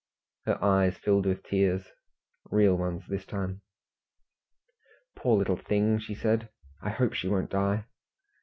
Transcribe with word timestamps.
Her 0.45 0.57
eyes 0.63 0.97
filled 0.97 1.27
with 1.27 1.43
tears 1.43 1.89
real 2.49 2.73
ones 2.75 3.03
this 3.07 3.23
time. 3.23 3.61
"Poor 5.15 5.37
little 5.37 5.57
thing," 5.57 5.99
she 5.99 6.15
said; 6.15 6.49
"I 6.81 6.89
hope 6.89 7.13
she 7.13 7.27
won't 7.29 7.51
die." 7.51 7.85